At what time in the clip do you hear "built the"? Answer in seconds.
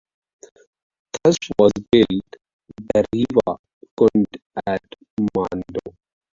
1.91-3.05